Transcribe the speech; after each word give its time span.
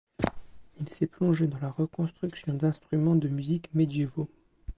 Il 0.79 0.89
s'est 0.89 1.05
plongé 1.05 1.45
dans 1.45 1.59
la 1.59 1.69
reconstruction 1.69 2.55
d'instruments 2.55 3.15
de 3.15 3.27
musique 3.27 3.71
médiévaux. 3.75 4.27